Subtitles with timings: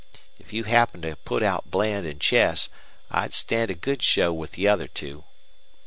[0.39, 2.69] If you happened to put out Bland and Chess,
[3.11, 5.25] I'd stand a good show with the other two.